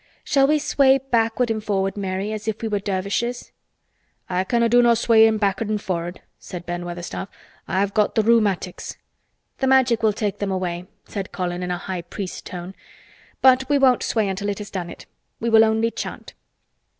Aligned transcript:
"Shall 0.23 0.47
we 0.47 0.57
sway 0.57 0.97
backward 0.97 1.51
and 1.51 1.63
forward, 1.63 1.95
Mary, 1.95 2.33
as 2.33 2.47
if 2.47 2.63
we 2.63 2.67
were 2.67 2.79
dervishes?" 2.79 3.51
"I 4.27 4.43
canna' 4.43 4.67
do 4.67 4.81
no 4.81 4.95
swayin' 4.95 5.37
back'ard 5.37 5.69
and 5.69 5.79
for'ard," 5.79 6.21
said 6.39 6.65
Ben 6.65 6.85
Weatherstaff. 6.85 7.29
"I've 7.67 7.93
got 7.93 8.15
th' 8.15 8.23
rheumatics." 8.25 8.97
"The 9.59 9.67
Magic 9.67 10.01
will 10.01 10.11
take 10.13 10.39
them 10.39 10.49
away," 10.49 10.87
said 11.07 11.31
Colin 11.31 11.61
in 11.61 11.69
a 11.69 11.77
High 11.77 12.01
Priest 12.01 12.47
tone, 12.47 12.73
"but 13.43 13.69
we 13.69 13.77
won't 13.77 14.01
sway 14.01 14.27
until 14.27 14.49
it 14.49 14.57
has 14.57 14.71
done 14.71 14.89
it. 14.89 15.05
We 15.39 15.51
will 15.51 15.63
only 15.63 15.91
chant." 15.91 16.33